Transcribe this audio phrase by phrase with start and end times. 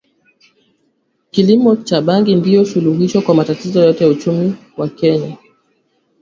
[1.31, 5.37] kilimo cha bangi ndio suluhisho kwa matatizo yote ya uchumi wa Kenya